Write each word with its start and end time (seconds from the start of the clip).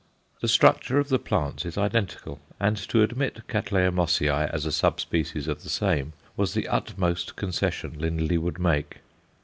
The 0.41 0.47
structure 0.47 0.97
of 0.97 1.09
the 1.09 1.19
plants 1.19 1.63
is 1.63 1.77
identical, 1.77 2.39
and 2.59 2.75
to 2.89 3.03
admit 3.03 3.35
C. 3.47 3.53
Mossiæ 3.53 4.49
as 4.51 4.65
a 4.65 4.71
sub 4.71 4.99
species 4.99 5.47
of 5.47 5.61
the 5.61 5.69
same 5.69 6.13
was 6.35 6.55
the 6.55 6.67
utmost 6.67 7.35
concession 7.35 7.99
Lindley 7.99 8.39
would 8.39 8.57
make. 8.57 9.01